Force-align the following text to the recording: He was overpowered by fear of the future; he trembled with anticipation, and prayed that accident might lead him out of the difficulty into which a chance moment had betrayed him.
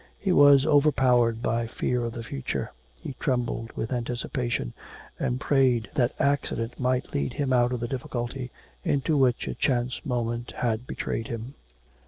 He 0.17 0.31
was 0.31 0.65
overpowered 0.65 1.43
by 1.43 1.67
fear 1.67 2.03
of 2.03 2.13
the 2.13 2.23
future; 2.23 2.71
he 2.99 3.13
trembled 3.19 3.71
with 3.73 3.93
anticipation, 3.93 4.73
and 5.19 5.39
prayed 5.39 5.91
that 5.93 6.15
accident 6.19 6.79
might 6.79 7.13
lead 7.13 7.33
him 7.33 7.53
out 7.53 7.71
of 7.71 7.81
the 7.81 7.87
difficulty 7.87 8.49
into 8.83 9.15
which 9.15 9.47
a 9.47 9.53
chance 9.53 10.03
moment 10.03 10.53
had 10.57 10.87
betrayed 10.87 11.27
him. 11.27 11.53